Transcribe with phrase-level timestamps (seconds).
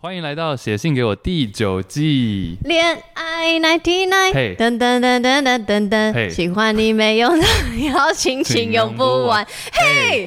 [0.00, 2.56] 欢迎来到写信给我第九季。
[2.62, 7.44] 恋爱 ninety nine，噔噔噔噔噔噔噔，喜欢你没用的
[7.92, 9.44] 邀请，请用不完。
[9.72, 10.24] 嘿，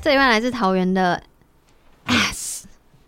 [0.00, 1.22] 这一位来自桃园的。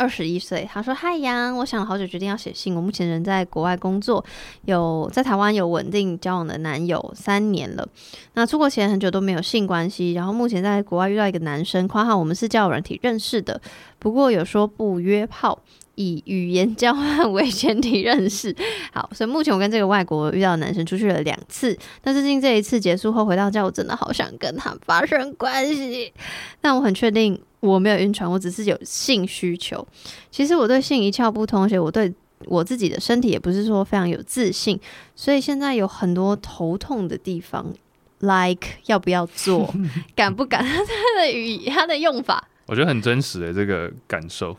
[0.03, 2.75] 二十一岁，他说：“嗨杨，我想了好久，决定要写信。
[2.75, 4.25] 我目前人在国外工作，
[4.65, 7.89] 有在台湾有稳定交往的男友三年了。
[8.35, 13.61] 那出国前很久都没有性关系，然后目前在国外遇到一个男生，括号我们是交友软体认识的，
[14.01, 15.57] 不过有说不约炮，
[15.95, 18.53] 以语言交换为前提认识。
[18.93, 26.13] 好，所以目前我跟这个外国遇到的男生出去了两次，但最近这一次结束后回到家，我真的好想跟他发生关系，
[26.61, 29.87] 但我很确定。”我没有晕船，我只是有性需求。
[30.33, 32.13] 其实我对性一窍不通，而且我对
[32.47, 34.79] 我自己的身体也不是说非常有自信，
[35.15, 37.73] 所以现在有很多头痛的地方
[38.19, 39.73] ，like 要不要做，
[40.17, 40.65] 敢不敢？
[40.65, 44.57] 他的语，他的用法，我觉得很真实的这个感受。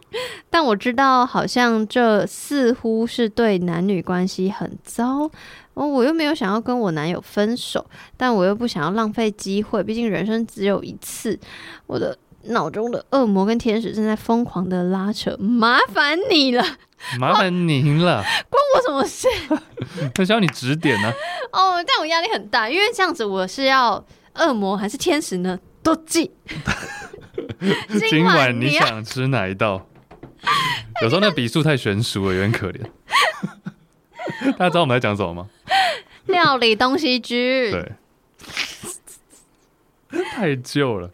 [0.50, 5.30] 但我知道，好像这似乎是对男女关系很糟。
[5.74, 7.86] 哦我又没有想要跟我男友分手，
[8.16, 11.38] 但我又不想要浪费机会，毕竟人生只有一次。
[11.86, 12.18] 我的。
[12.46, 16.64] 脑中的恶魔跟天使正在疯狂的拉扯，麻烦你了，
[17.20, 19.28] 麻烦您了，关我什么事？
[20.14, 21.14] 他需要你指点呢、啊。
[21.54, 25.60] 哦，但我压力很大，因为这样子我是要恶魔还是天使呢？
[25.82, 26.32] 都记。
[28.10, 29.86] 今晚你想吃哪一道？
[31.02, 32.82] 有时候那笔数太悬殊了，有点可怜。
[34.58, 35.50] 大家知道我们在讲什么吗？
[36.28, 37.72] 料理东西居。
[37.72, 37.92] 对，
[40.32, 41.12] 太旧了。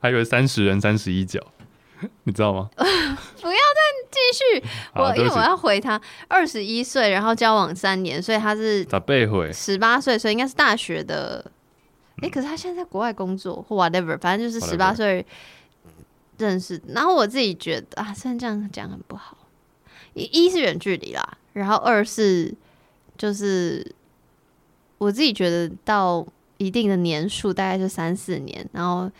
[0.00, 1.40] 还以为三十人三十一脚，
[2.24, 2.70] 你知道吗？
[2.76, 11.44] 不要再继续， 我因为我要回他二十一岁，然后交往三年，所以他是咋被回十八岁，所以应该是大学的。
[12.16, 15.24] 哎、欸，可是他现在在国外工作或 whatever，反正就是十八岁
[16.38, 16.80] 认识。
[16.88, 19.36] 然后我自己觉得啊，虽然这样讲很不好，
[20.14, 22.54] 一一是远距离啦，然后二是
[23.16, 23.94] 就是
[24.98, 26.26] 我自己觉得到
[26.58, 29.10] 一定的年数，大概是三四年，然后。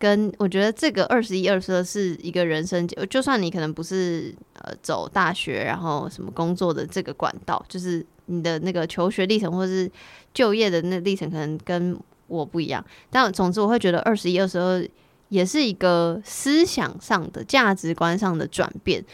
[0.00, 9.90] 跟我觉得这个二十一二十二是一个人生，就算你可能不是呃走大学，然后什么工作的这个管道，就是你的那个求学历程或是
[10.32, 11.94] 就业的那历程，可能跟
[12.28, 12.82] 我不一样。
[13.10, 14.82] 但总之，我会觉得二十一二十二
[15.28, 19.04] 也是一个思想上的价值观上的转变。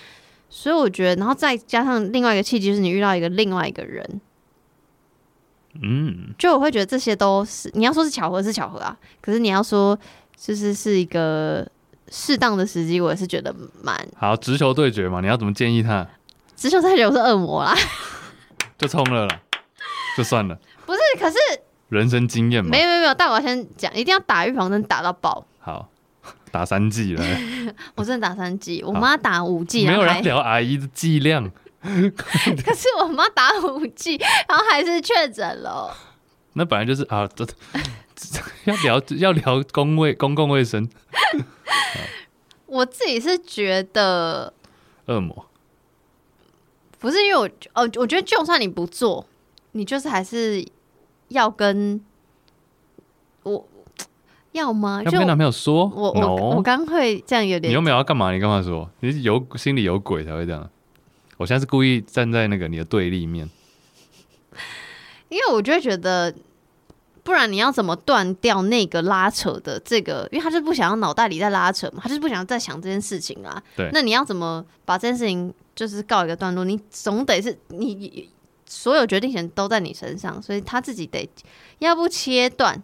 [0.48, 4.20] 所以我觉得，然后再加上另外一个契机，就是你遇到一个另外一个人，
[5.82, 9.98] 嗯，就我会觉得这些都是你要说是巧合是巧合啊，可是你要说。
[10.36, 11.66] 就是是一个
[12.08, 14.36] 适当的时机，我也是觉得蛮好。
[14.36, 16.06] 直球对决嘛，你要怎么建议他？
[16.54, 17.74] 直球对决我是恶魔啦，
[18.78, 19.40] 就冲了啦，
[20.16, 20.58] 就算了。
[20.84, 21.36] 不是，可是
[21.88, 23.14] 人生经验嘛，没有没有没有。
[23.14, 25.46] 但我要先讲，一定要打预防针，打到爆。
[25.58, 25.88] 好，
[26.52, 27.24] 打三剂了。
[27.96, 29.86] 我真的打三剂，我妈打五剂。
[29.86, 31.50] 没有人聊阿姨的剂量。
[31.82, 34.16] 可是我妈打五剂，
[34.48, 35.94] 然后还是确诊了。
[36.54, 37.46] 那本来就是啊，这。
[38.64, 40.88] 要聊要聊公卫公共卫生，
[42.66, 44.52] 我自己是觉得
[45.06, 45.46] 恶魔
[46.98, 49.26] 不是因为我哦，我觉得就算你不做，
[49.72, 50.66] 你就是还是
[51.28, 52.00] 要跟
[53.42, 53.68] 我
[54.52, 55.02] 要吗？
[55.04, 56.56] 要跟男朋友说，我我、no?
[56.56, 58.32] 我刚会这样有点，你又没有要干嘛？
[58.32, 58.90] 你干嘛说？
[59.00, 60.68] 你是有心里有鬼才会这样。
[61.36, 63.48] 我现在是故意站在那个你的对立面，
[65.28, 66.34] 因为我就会觉得。
[67.26, 70.28] 不然你要怎么断掉那个拉扯的这个？
[70.30, 73.60] 因为他就是不想要脑袋里在拉扯嘛，他就是不想再想这件事情啊。
[73.74, 76.64] 对，那你要怎么把这件事情就是告一个段落？
[76.64, 78.30] 你总得是你
[78.64, 81.28] 所有决定权都在你身上，所以他自己得
[81.80, 82.80] 要不切断。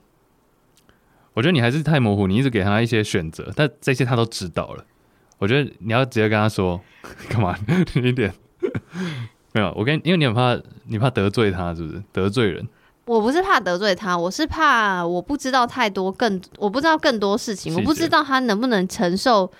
[1.34, 4.84] 我觉得你还是太模糊，你一直给他一些选择，但这些他都知道了。
[5.38, 6.80] 我觉得你要直接跟他说
[7.30, 7.56] 干嘛？
[7.94, 8.34] 你一点
[9.54, 12.66] 没有，我跟因为你很怕，你怕得罪他，是不是得罪人？
[13.04, 19.50] 我不是怕得罪他，我是怕我不知道太多更，我不知道更多事情，我不知道他能不能承受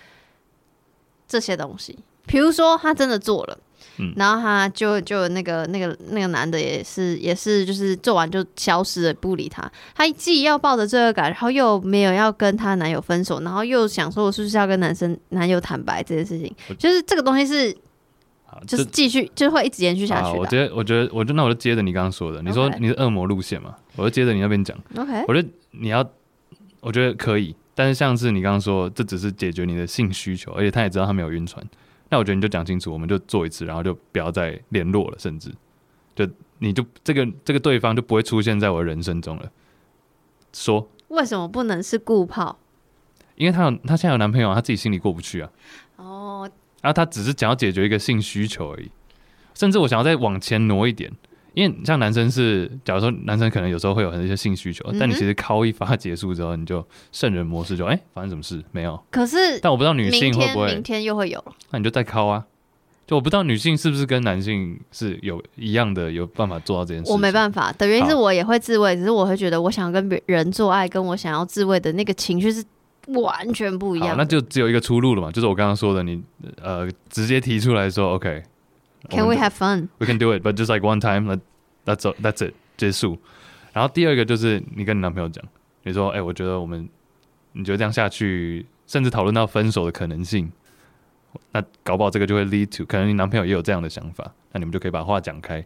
[1.26, 1.98] 这些东西。
[2.24, 3.58] 比如说他真的做了，
[3.98, 9.68] 嗯，然后他就就那个那个那个男的也是也是就是做完就消失了，不理他。
[9.92, 17.76] 他既要抱着罪恶感，然后又没有要跟他男友分手，然后又想说我是不是要跟男生男友坦白这件事情，就是这个东西是。
[18.66, 20.36] 就是继续，就会一直延续下去。
[20.38, 24.76] 我觉得，我觉得，我就那我就接着你刚刚说的，你说你是恶魔路线嘛，我就接着你那边讲。
[24.96, 26.08] OK，我觉得你要，
[26.80, 31.64] 我觉得可以，但是像是你刚刚说，这只是解决你的性需求，而且他也知道他没有晕船，
[32.10, 35.50] 那我觉得你就讲清楚，我们就做一次，然后就不要再联络了，甚至
[36.14, 36.28] 就
[36.58, 39.50] 你就这个这个对方就不会出现在我的人生中了。
[40.52, 42.58] 说，为什么不能是固炮？
[43.34, 45.50] 因为他有他现在有男朋友，他自己心里过不去啊。
[45.96, 46.50] 哦，
[46.82, 48.90] 然后他只是想要解决一个性需求而已，
[49.54, 51.10] 甚至我想要再往前挪一点，
[51.54, 59.02] 因为像男生是，假如说男生可能有时候会有很多性需求，嗯、但你其实敲一发结束之后，你就圣人模式就哎、欸，发生什么事没有？
[59.10, 62.44] 可是，但我不知道女性会不会，明天又会有了，那你就再敲啊。
[63.04, 67.10] 就我不知道女性是不是跟男性是有一样的有办法做到这件事。
[67.10, 72.64] 我没办法的原因是我也会自慰，只是我会觉得我想要跟别人做爱，跟我想要自慰的那个情绪是
[73.08, 74.16] 完全不一样。
[74.16, 76.22] 那就只有一个出路了嘛，就是我刚刚说的，你
[76.60, 83.18] 呃直接提出来说，OK，Can we have fun？We can do it，but just like one time，that's that's it，结束。
[83.72, 85.44] 然后第二个就是你跟你男朋友讲，
[85.82, 86.88] 你说，哎，我觉得我们，
[87.52, 90.50] 你觉得这样下去，甚至讨论到分手的可能性。
[91.52, 95.64] 那搞不好这个就会 lead to，可能你男朋友也有这样的想法，那你们就可以把话讲开。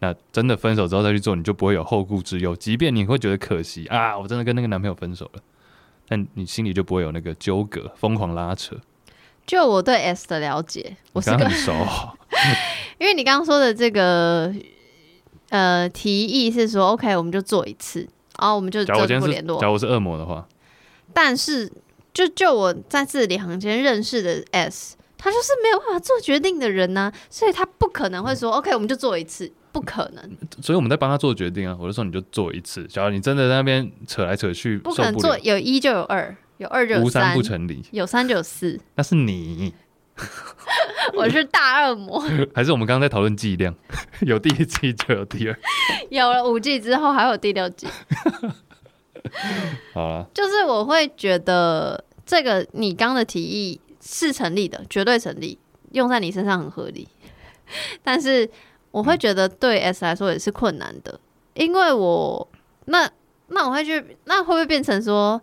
[0.00, 2.54] 那真的分手之后再去做，你就不会有后顾之忧。
[2.54, 5.40] 即便你会觉得可惜啊，我真的跟那个男朋友分手了，
[6.08, 8.76] 但你心里就不会有那个纠葛，疯狂拉扯。
[9.46, 11.72] 就我对 S 的了解，我是很熟，
[12.98, 14.52] 因为你刚刚说的这个
[15.50, 18.00] 呃提议是说，OK，我们就做一次，
[18.38, 19.60] 然后我们就不联络。
[19.60, 20.46] 假如我是恶魔的话，
[21.12, 21.70] 但是。
[22.14, 30.36] 就就我在字里行间认识的 S，他就是没有办法做决定的人呢、啊，所以他不可能会说、嗯、OK，我们就做一次，不可能。
[30.62, 32.84] 所以我们在帮他做决定啊，我就说你就做一次。
[32.84, 38.80] 假如你真的在那边扯来扯去，不可能做，有一就有二，有二就有三，无三不成立，有三就有四。
[38.94, 39.72] 那是你，
[41.14, 42.20] 我是大恶魔。
[42.54, 43.74] 还是我们刚刚在讨论剂量？
[44.22, 45.58] 有第一季就有第二，
[46.10, 47.86] 有了五季之后还有第六季。
[49.92, 52.04] 好了，就是我会觉得。
[52.30, 55.58] 这个你刚的提议是成立的，绝对成立，
[55.92, 57.08] 用在你身上很合理。
[58.02, 58.46] 但是
[58.90, 61.20] 我会觉得对 S 来说也是困难的，
[61.54, 62.48] 因为我
[62.86, 63.08] 那
[63.48, 65.40] 那我会去，那会不会变成说，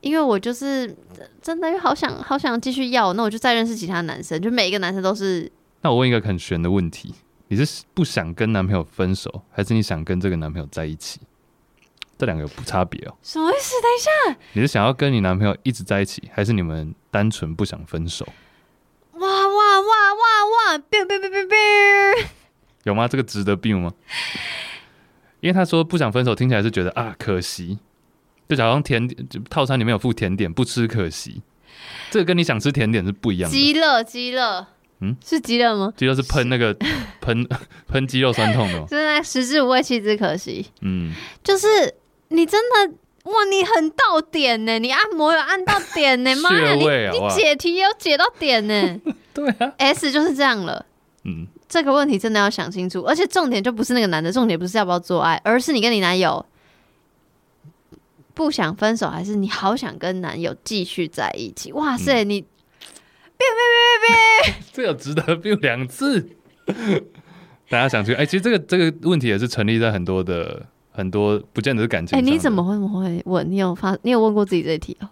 [0.00, 0.96] 因为我就是
[1.42, 5.50] 真的好想好想继续要，那我就再认识其他男生，就每一个男生都是。
[5.82, 7.14] 那我问一个很悬的问题，
[7.48, 11.20] 你是不想跟男朋友分手，还是你想跟这个男朋友在一起？
[12.18, 13.14] 这两个有不差别哦。
[13.22, 13.74] 什么意思？
[13.80, 18.26] 等一下，你是想要跟你男朋友一直在一起，还是你们单纯不想分手？
[19.12, 22.26] 哇哇哇哇哇！biu biu biu biu biu，
[22.84, 23.06] 有吗？
[23.08, 23.92] 这个值得 biu 吗？
[25.40, 27.78] 因为他说不想分手，听起来是觉得啊可惜，
[28.48, 31.42] 就假装甜点套餐里面有附甜点，不吃可惜。
[32.10, 33.56] 这个跟你想吃甜点是不一样的。
[33.56, 34.66] 鸡乐鸡乐，
[35.00, 35.92] 嗯，是鸡乐吗？
[35.96, 36.74] 鸡乐是喷那个
[37.20, 37.46] 喷
[37.86, 40.66] 喷肌肉酸痛的，就是那食之无味，弃之可惜。
[40.80, 41.66] 嗯，就是。
[42.30, 42.94] 你真的
[43.24, 43.44] 哇！
[43.50, 46.74] 你很到点呢，你按摩有按到点呢，妈呀！
[46.74, 46.84] 你
[47.18, 49.00] 你解题也有解到点呢。
[49.32, 50.84] 对啊，S 就是这样了。
[51.24, 56.44] 嗯，这个问题真的要想清楚，而且重点就不是那个男的，重点不是要不要做爱，而是你跟你男友
[58.34, 61.72] 不想分手，还是你好想跟男友继续在一起？
[61.72, 62.48] 哇塞，嗯、你别
[63.36, 66.28] 别别别别， 这有值得 biu 两次。
[67.68, 70.66] 大家想去哎、欸，其实这个这个问题也是成立在很多的。
[70.90, 72.18] 很多不见得是感情。
[72.18, 73.48] 哎、欸，你怎么会不会问？
[73.48, 73.96] 你有发？
[74.02, 75.08] 你有问过自己这一题哦？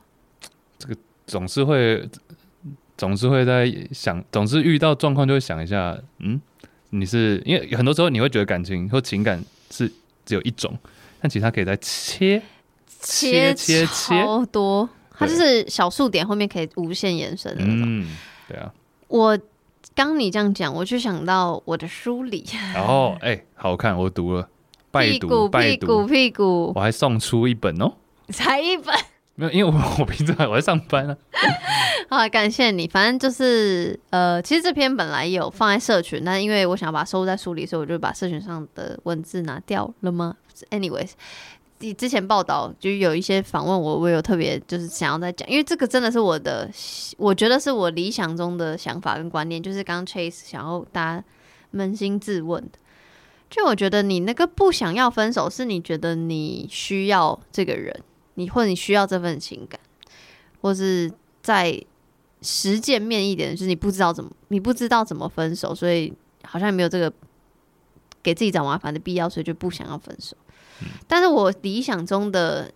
[0.78, 0.96] 这个
[1.28, 2.04] 总是会，
[2.96, 5.96] 总是会在想，总是遇到状况就会想一下。
[6.18, 6.40] 嗯，
[6.90, 9.90] 你是因为很多时候你会觉得感情或情感是
[10.24, 10.76] 只有一种，
[11.20, 12.40] 但其实它可以在切
[13.00, 17.82] 切切切超多，它就是小数点后面可以无限延伸的那种。
[17.84, 18.16] 嗯，
[18.48, 18.72] 对啊。
[19.08, 19.38] 我
[19.94, 22.44] 刚你这样讲，我就想到我的书里。
[22.74, 24.48] 哦，哎、欸，好看，我读了。
[24.92, 27.92] 屁股屁股屁股，我还送出一本哦，
[28.30, 28.94] 才一本，
[29.36, 31.16] 没有，因为我我平常我在上班啊。
[32.08, 32.88] 好，感谢你。
[32.88, 40.34] 反正就是呃，其实这篇本来有放在社群，但因为我想要把它收录在书里，所以我就把社群上的文字拿掉了吗
[40.70, 41.10] ？Anyways，
[41.80, 46.70] 你之前报道就有一些访问我，我有特别就是想要再讲，因为这个真的是我的，
[47.18, 51.24] 我觉得是我理想中的想法跟观念，就是刚刚 Chase 想要大家
[51.74, 52.78] 扪心自问的。
[53.50, 57.94] 就我觉得你那个不想要分手，是你觉得你需要这个人，
[58.36, 59.78] 你或者你需要这份情感，
[60.62, 61.12] 或是
[61.42, 61.78] 在
[62.40, 66.10] 实践面一点，就是你不知道怎么，你不知道怎么分手，所以
[66.44, 67.12] 好像没有这个
[68.22, 70.36] 给自己找麻烦的必要，所以就不想要分手。
[70.80, 70.88] 嗯。
[71.06, 72.72] 但是我理想中的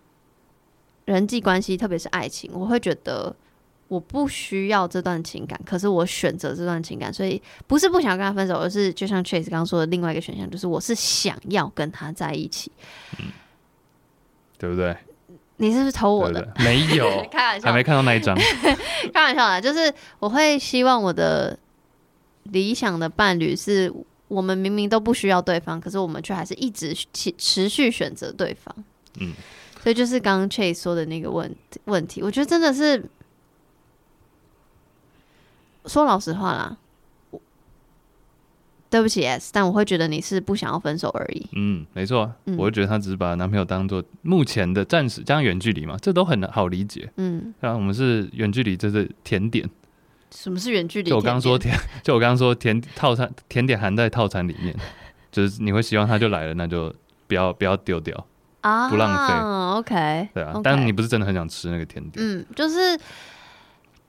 [1.05, 3.35] 人际关系，特别是爱情，我会觉得。
[3.90, 12.71] 我不需要这段情感，可是我选择这段情感，所以不是不想跟他分手，而是就像 Chase 刚刚说的另外一个选项，就是我是想要跟他在一起，
[13.19, 13.33] 嗯，
[14.59, 14.97] 对不对？
[15.61, 16.40] 你是不是偷我的？
[16.57, 18.35] 对对没有， 开玩笑，还没看到那一张，
[19.12, 21.59] 开玩笑啦，就是我会希望我的
[22.45, 23.93] 理想的伴侣是
[24.29, 28.75] 我们明明都不需要对方，可是我们却还是一直持持续选择对方，
[29.21, 29.35] 嗯。
[29.83, 33.02] 所以就是刚刚 Chase 说的那个问问题，我觉得真的是
[35.87, 36.76] 说老实话啦。
[38.90, 41.47] 对不起，S，但我会觉得你是不想要分手而已。
[41.52, 47.09] 嗯，没错，嗯、我会觉得她只是把男朋友当做目前的暂时，加上远距离嘛，这都很好理解。
[47.16, 49.64] 嗯，然后我们是远距离，这是甜点。
[50.35, 51.11] 什么是远距离？
[51.11, 54.75] 就我刚 刚说甜，就我刚刚说甜套餐，甜点含在套餐里面，
[55.30, 56.92] 就是你会希望他就来了，那就
[57.28, 58.26] 不要不要丢掉
[58.62, 59.78] 啊，不浪费。
[59.78, 62.14] OK，对啊但是你不是真的很想吃那个甜点。
[62.26, 62.99] 嗯，就是。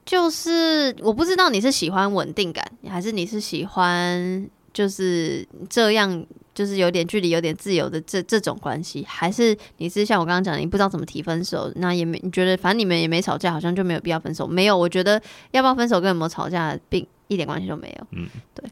[0.03, 14.47] 就是我不知道你是喜欢稳定感，还是你是喜欢就是这样，就是有点距离、有点自由的这这种关系，还是你是像我刚刚讲的，你不知道怎么提分手，那也没你觉得反正你们也没吵架，好像就没有必要分手。
[14.47, 18.07] 没有，我觉得要不要分手跟有没有吵架并一点关系都没有。
[18.11, 18.69] 嗯，对，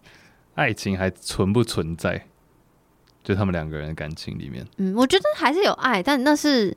[0.56, 2.26] 爱情还存不存在？
[3.24, 6.76] 就他们两个人的感情里面，嗯，我觉得还是有爱，但那是。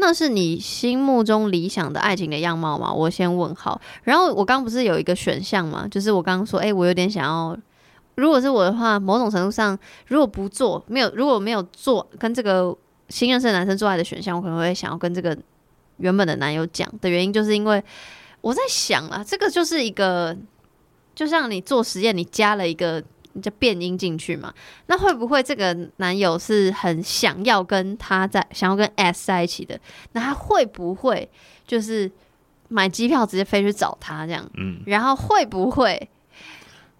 [0.00, 2.92] 那是你心目中理想的爱情的样貌吗？
[2.92, 3.80] 我先问号。
[4.04, 5.88] 然后我刚不是有一个选项吗？
[5.90, 7.58] 就是我刚刚说，哎、欸，我有点想要，
[8.18, 12.76] 如果是我的话，某种程度上，如果不做，没有，如果没有做跟这个
[13.08, 15.36] 新认识的男生做爱的选项，我可能会想要跟这个
[15.98, 17.82] 原本的男友讲的原因，就是因为
[18.40, 20.36] 我在想啊，这个就是一个，
[21.14, 23.02] 就像你做实验，你加了一个。
[23.40, 24.52] 就变音进去嘛？
[24.86, 29.78] 那会不会这个男友是很想要跟他在想要跟 S 在一起的？
[30.10, 31.30] 那他会不会
[31.64, 32.10] 就是
[32.66, 34.44] 买机票直接飞去找他这样？
[34.56, 36.08] 嗯，然后会不会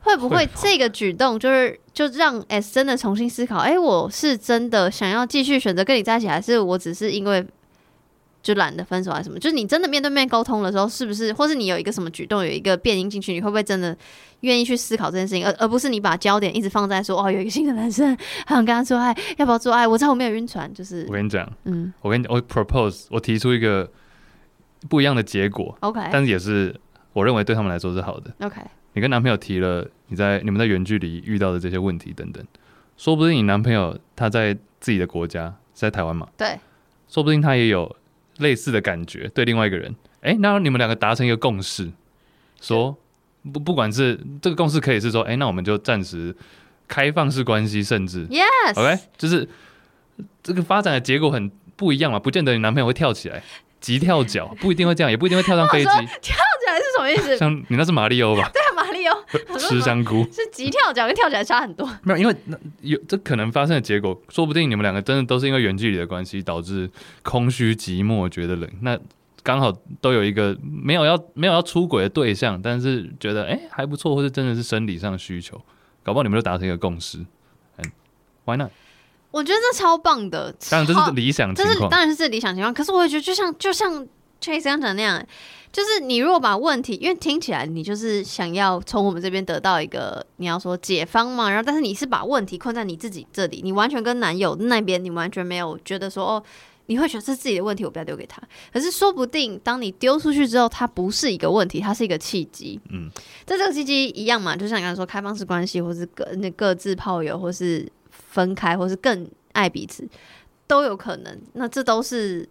[0.08, 3.58] 会不会这个举动就是就让 S 真的重新思考？
[3.58, 7.46] 哎、欸，我是真的想要继续选择跟你在一起，还是我只是因为？
[8.40, 9.38] 就懒得分手还是什么？
[9.38, 13.94] 就是你真的面对面沟通的时候，是不是，或是你有一个什么举动，有一个变音进去，你会不会真的
[14.40, 19.86] 愿意去思考这件事情，而而不是你把焦点一直放在说哦，有一个新的男生，还想跟他做爱，要不要做爱？
[19.86, 23.90] 我知道我没有晕船，就是我跟你讲，嗯，我跟你我 propose，我提出一个
[24.88, 26.74] 不一样的结果，OK，但是也是
[27.12, 28.60] 我认为对他们来说是好的，OK。
[28.92, 32.44] 你跟男朋友提了你在你们在远距离遇到的这些问题等等，
[32.96, 36.58] 说不定你男朋友他在自己的国家是在台湾嘛，对，
[37.08, 37.96] 说不定他也有。
[38.38, 41.90] 类似的感觉对另外一个人，哎、欸，那你们两个达成一个共识，
[42.60, 42.96] 说
[43.52, 46.32] 不不管是这个共识可以是说，哎、欸，那我们就暂时
[46.86, 49.00] 开放式关系，甚至，yes，OK，okay?
[49.16, 49.48] 就是
[50.40, 53.42] 这个发展的结果很不一样嘛，不见得你男朋友会跳起来。
[53.80, 55.84] 急跳脚不一定会这样，也不一定会跳上飞机。
[55.84, 57.36] 跳起来是什么意思？
[57.38, 58.48] 像你那是马里欧吧？
[58.52, 58.62] 对
[59.58, 61.88] 吃香菇是急跳脚跟跳起来差很多。
[62.02, 66.90] 没有，因为那有这可能发生的结果，说不定你们两个真的都是因为远距离的关系导致
[67.22, 68.68] 空虚寂寞觉得冷。
[68.82, 68.98] 那
[69.42, 75.56] 刚好都有一个没有要没有要出轨的对象，但是觉得哎、欸、还不错，或是真的是生理上的需求，
[76.02, 77.18] 搞不好你们就达成一个共识。
[77.78, 77.90] 嗯
[78.44, 78.70] ，Why not？
[79.30, 82.72] 我觉得这超棒的，当然这是理想情况，这是当然是这理想情况。
[82.72, 84.06] 可是我也觉得，就像就像
[84.40, 85.24] Chase 刚讲那样，
[85.72, 96.42] 就是你如果把问题，因为听起来你就是想要从我们这边得到一个你要说解方嘛，然后但是你是把问题困在你自己这里，你完全跟男友那边你完全没有觉得说哦，
[96.86, 98.40] 你会觉得是自己的问题，我不要丢给他。
[98.72, 102.80] 可是说不定当你丢出去之后，它不是一个问题，它是一个契机。
[102.90, 103.10] 嗯，
[103.44, 107.90] 在这个契机一样嘛，就像你刚才说开放式关系，或是各那各自炮友，或是。
[108.30, 110.06] 分开，或是更爱彼此，
[110.66, 111.40] 都有可能。
[111.54, 112.46] 那这都是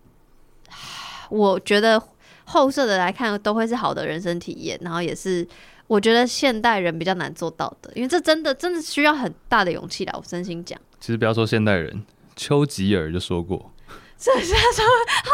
[1.29, 2.01] 我觉得
[2.45, 4.77] 后设的来看，都会是好的人生体验。
[4.81, 5.47] 然后也是
[5.87, 10.13] 我觉得现代人比较难做到的，因为这真的真的需要很大的勇气啦。
[10.17, 12.03] 我真心讲，其实不要说现代人，
[12.35, 13.71] 丘吉尔就说过，
[14.17, 15.31] 这是他说好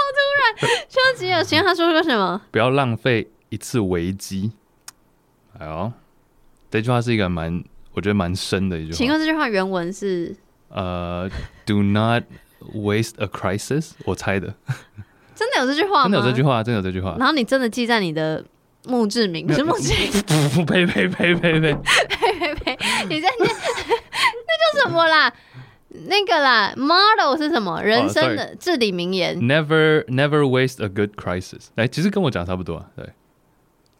[0.59, 2.41] 突然，丘吉尔，请问他说过什么？
[2.51, 4.51] 不要浪费一次危机。
[5.59, 5.91] 哎呦，
[6.69, 8.97] 这句话是一个蛮我觉得蛮深的一句话。
[8.97, 10.35] 请问这句话原文是？
[10.69, 12.23] 呃、uh,，Do not
[12.73, 13.91] waste a crisis。
[14.05, 14.55] 我猜的，
[15.43, 17.15] 真的有这句话真的有这句话真的有这句话。
[17.19, 18.43] 然后你真的记在你的
[18.85, 20.09] 墓志铭是墓志铭？
[20.23, 21.35] 不不呸呸呸。
[21.35, 22.77] 呸呸呸呸
[23.09, 25.33] 你在念那叫什么啦？
[26.07, 27.81] 那个啦 model 是什么？
[27.83, 29.37] 人生的至理名言。
[29.37, 33.09] Never never waste a good crisis 来其实跟我讲差不多啊对。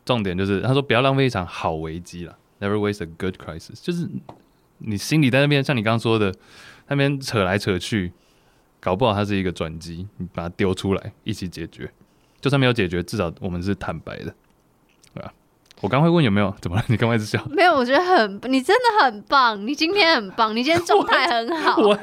[0.05, 4.07] 重点就是他说不要浪费一场好危机了 never waste a good crisis 就是
[4.77, 6.33] 你心里在那边像你刚刚说的
[6.87, 8.13] 那边扯来扯去。
[8.83, 11.89] 搞不好它是一个转机，你把它丢出来，一起解决。
[12.41, 14.35] 就算没有解决，至少我们是坦白的，
[15.13, 15.33] 对吧？
[15.79, 16.83] 我刚会问有没有，怎么了？
[16.87, 17.41] 你刚开始笑？
[17.49, 21.77] 没有，我觉得很，你真的很棒，你今天很棒，你今天状态很好。
[21.81, 21.97] 我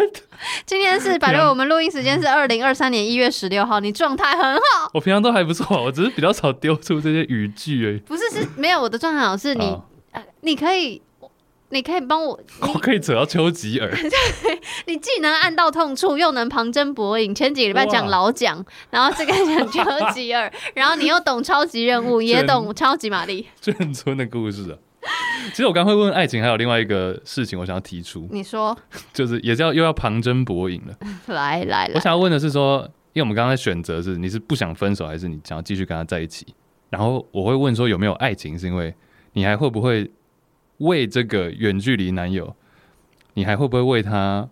[0.64, 4.90] 今天是，反正我们录音时间是二零二三年一月十六号，你状态很好。
[4.94, 7.98] 我平常都还不错，我只是比较少丢出这些语句而已。
[7.98, 9.76] 不是，是没有我的状态好，是你，
[10.12, 11.02] 呃，你可以。
[11.70, 13.88] 你可以帮我， 我可以扯到丘吉尔。
[13.94, 14.10] 对
[14.86, 17.34] 你既能按到痛处，又能旁征博引。
[17.34, 23.46] 前几个礼拜讲老蒋，然后这个讲丘吉尔， 然后你又懂超级任务，也懂超级玛丽。
[23.62, 24.76] 眷村的故事啊。
[25.50, 28.28] 其实我刚会问爱情，还有另外一个事情，我想要提出。
[28.30, 28.76] 你说，
[29.14, 30.94] 就是也是要又要旁征博引了。
[31.28, 32.82] 来来来，我想要问的是说，
[33.14, 36.46] 因为我们刚刚选择是你是不想分手，还是你想要继续跟他在一起？
[36.90, 38.92] 然后我会问说有没有爱情，是因为
[39.32, 40.10] 你还会不会？
[40.80, 42.54] 为这个远距离男友，
[43.34, 44.46] 你还会不会为他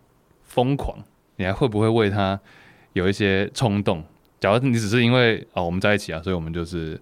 [0.45, 0.99] 疯狂？
[1.37, 2.41] 你还会不会为他
[2.95, 4.03] 有一些冲动？
[4.41, 7.01] 假如你只是因为哦我们在一起啊，所以我们就是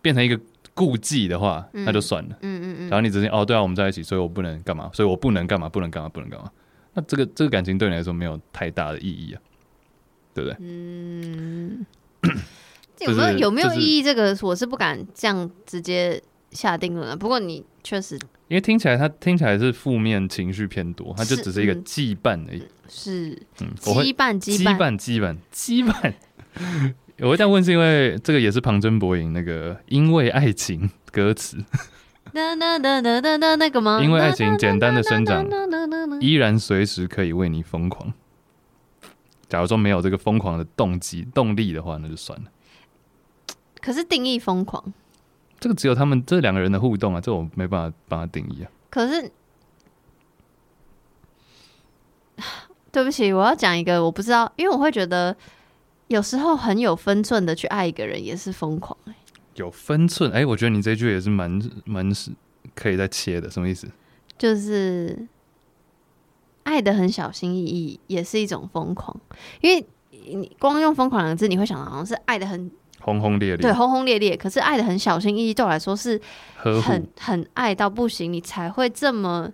[0.00, 0.38] 变成一个
[0.74, 2.36] 顾忌的话，嗯、那就算了。
[2.42, 2.88] 嗯嗯嗯。
[2.88, 4.90] 然后你只是哦对啊，我们在一起，所以我不能干嘛？
[4.92, 5.68] 所以我不能干嘛？
[5.68, 6.08] 不能干嘛？
[6.08, 6.50] 不能干嘛？
[6.94, 9.40] 那这个这个感情对你来说没有太大的意义啊，
[10.34, 10.56] 对不对？
[10.60, 11.86] 嗯。
[13.00, 14.02] 有没有有没有意义？
[14.02, 17.16] 这个我是不敢这样直接下定论的。
[17.16, 18.18] 不过你确实。
[18.48, 22.62] 因为听起来，他听起来是负面情绪偏多，他就只是一个羁绊而已。
[22.88, 26.14] 是，嗯，羁绊，羁绊，羁绊，羁绊，羁绊。
[27.18, 31.56] 我会这样问，是因为这个也是旁征博引那个“因为爱情”歌词。
[32.32, 34.00] 那那那那那那那个吗？
[34.02, 35.44] 因为爱情简单的生长，
[36.20, 38.12] 依然随时可以为你疯狂。
[39.48, 42.50] 假如说没有这个疯狂的动机、动力的话，那就算了。
[43.80, 44.92] 可是定义疯狂。
[45.58, 48.70] 这个只有他们这两个人的互动啊，这我没办法帮他定义啊。
[48.90, 49.30] 可是，
[52.92, 55.34] 对不起，我要讲一个我不知道，因为我会觉得
[56.08, 59.14] 有时候很有分寸的去爱一个人也是疯狂欸。
[59.54, 62.30] 有分寸，哎，我觉得你这句也是蛮蛮是
[62.74, 63.88] 可以再切的，什么意思？
[64.36, 65.26] 就是
[66.64, 69.18] 爱的很小心翼翼也是一种疯狂，
[69.62, 72.70] 因为你光用“疯狂”两个字，你会想到好像是爱的很。
[73.00, 74.36] 轰轰烈烈，对，轰轰烈烈。
[74.36, 76.20] 可是爱的很小心翼翼，对我来说是
[76.56, 79.50] 很很爱到不行，你才会这么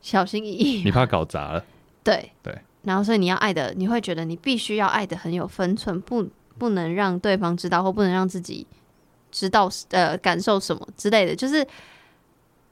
[0.00, 0.82] 小心翼翼。
[0.84, 1.64] 你怕搞砸了，
[2.02, 2.58] 对对。
[2.82, 8.66] 然后所以你要爱的，你会觉得你必须要爱的很有分寸，不不能让对方知道，或不能让自己
[9.30, 11.34] 知道呃感受什么之类的。
[11.34, 11.66] 就是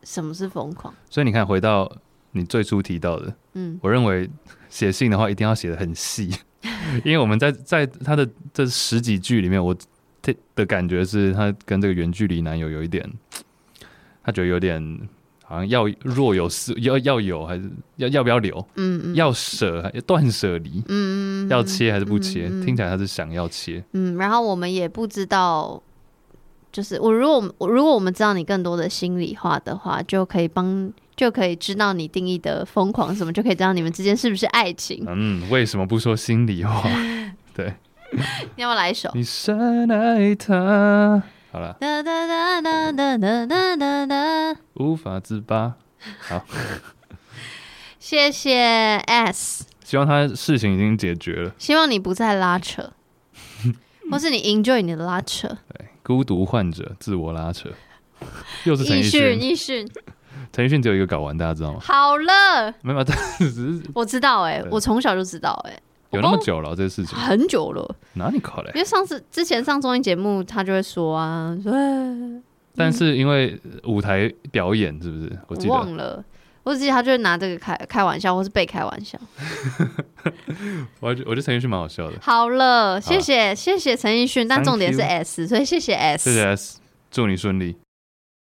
[0.03, 0.95] 什么是疯狂？
[1.09, 1.91] 所以你看，回到
[2.33, 4.29] 你最初提到的，嗯，我认为
[4.69, 6.31] 写信的话一定要写的很细。
[7.05, 9.77] 因为我们在在他的这十几句里面，我
[10.55, 13.09] 的感觉是他跟这个远距离男友有一点，
[14.23, 15.01] 他觉得有点
[15.45, 18.57] 好像要若有似要要有还是要要不要留？
[18.77, 20.83] 嗯嗯，要舍断舍离？
[20.89, 22.49] 嗯，要切还是不切？
[22.65, 23.83] 听起来他是想要切。
[23.93, 25.83] 嗯，然后我们也不知道，
[26.71, 30.93] 就是我如果我如果我们知道你更多的心里话的话，就可以帮。
[31.15, 35.05] 就可以知道你定义的疯狂什么，就可以知道你们之间是不是爱情。
[35.07, 36.89] 嗯，为什么不说心里话？
[37.55, 37.75] 对，
[38.57, 39.11] 你要不要来一首？
[39.15, 41.77] 你深爱他，好了。
[44.75, 45.75] 无法自拔。
[46.21, 46.45] 好，
[48.01, 48.57] 谢谢
[49.07, 49.67] S。
[49.85, 51.55] 希望他事情已经解决了。
[51.59, 52.93] 希望你不再拉扯，
[54.11, 55.47] 或是你 enjoy 你的拉扯。
[55.49, 57.69] 对，孤独患者自我拉扯，
[58.65, 59.39] 又是陈奕迅。
[59.39, 59.87] 奕迅。
[60.53, 61.79] 陈奕迅只有一个睾丸，大家知道吗？
[61.81, 67.97] 好了，没有，只是我知道哎、欸，我从小就知道哎、欸，有那么久了这个事情，很久了。
[68.13, 68.71] 哪里考嘞？
[68.75, 71.73] 因为上次之前上综艺节目，他就会说啊，说，
[72.77, 75.39] 但是因为舞台表演是不是？
[75.49, 76.23] 我记得忘了，
[76.65, 79.19] 我只记得他就会拿这个开开玩笑，或是被开玩笑。
[81.01, 82.19] 我我觉得陈奕迅蛮好笑的。
[82.21, 86.79] 好了，谢谢谢谢陈奕迅，但重点是 S，所以谢谢 S，谢谢 S，
[87.11, 87.77] 祝你顺利。